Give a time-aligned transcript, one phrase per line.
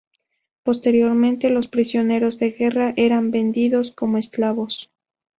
[0.63, 4.89] Posteriormente, los prisioneros de guerra eran vendidos como esclavos.